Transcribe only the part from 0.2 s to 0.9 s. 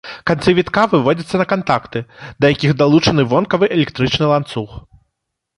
Канцы вітка